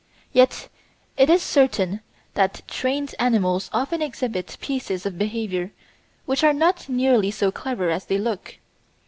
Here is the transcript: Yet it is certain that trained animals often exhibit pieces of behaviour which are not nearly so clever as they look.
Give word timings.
Yet 0.33 0.67
it 1.15 1.29
is 1.29 1.43
certain 1.43 2.01
that 2.33 2.63
trained 2.67 3.13
animals 3.19 3.69
often 3.71 4.01
exhibit 4.01 4.57
pieces 4.59 5.05
of 5.05 5.19
behaviour 5.19 5.69
which 6.25 6.43
are 6.43 6.53
not 6.53 6.89
nearly 6.89 7.29
so 7.29 7.51
clever 7.51 7.91
as 7.91 8.05
they 8.05 8.17
look. 8.17 8.57